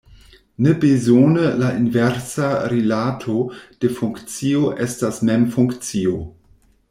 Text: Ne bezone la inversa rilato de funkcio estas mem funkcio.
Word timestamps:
Ne 0.65 0.71
bezone 0.83 1.43
la 1.59 1.69
inversa 1.81 2.49
rilato 2.73 3.37
de 3.85 3.93
funkcio 3.99 4.71
estas 4.87 5.23
mem 5.31 5.45
funkcio. 5.57 6.19